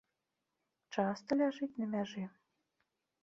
Часта 0.95 1.31
ляжыць 1.43 1.71
на 1.81 1.85
мяжы. 1.93 2.23